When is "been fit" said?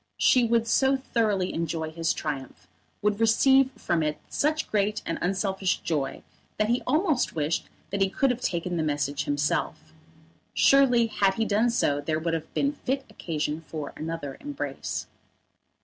12.55-13.05